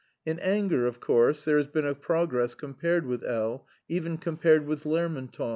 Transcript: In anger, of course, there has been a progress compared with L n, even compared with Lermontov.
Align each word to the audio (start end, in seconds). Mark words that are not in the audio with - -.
In 0.25 0.39
anger, 0.39 0.87
of 0.87 0.99
course, 0.99 1.45
there 1.45 1.57
has 1.57 1.67
been 1.67 1.85
a 1.85 1.93
progress 1.93 2.55
compared 2.55 3.05
with 3.05 3.23
L 3.23 3.53
n, 3.53 3.59
even 3.95 4.17
compared 4.17 4.65
with 4.65 4.83
Lermontov. 4.83 5.49